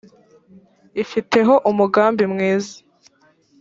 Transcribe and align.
ifiteho 1.03 1.53
umugambi 1.69 2.23
mwiza. 2.33 2.75